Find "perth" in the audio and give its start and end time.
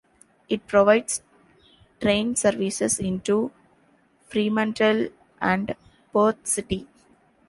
6.11-6.47